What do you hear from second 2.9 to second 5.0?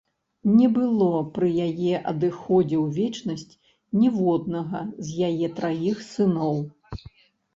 вечнасць ніводнага